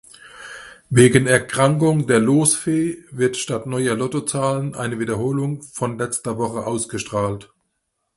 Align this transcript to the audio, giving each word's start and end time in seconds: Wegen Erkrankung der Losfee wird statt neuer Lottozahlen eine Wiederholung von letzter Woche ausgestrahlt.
Wegen 0.89 1.27
Erkrankung 1.27 2.07
der 2.07 2.19
Losfee 2.19 3.05
wird 3.11 3.37
statt 3.37 3.67
neuer 3.67 3.93
Lottozahlen 3.95 4.73
eine 4.73 4.97
Wiederholung 4.99 5.61
von 5.61 5.99
letzter 5.99 6.39
Woche 6.39 6.65
ausgestrahlt. 6.65 7.53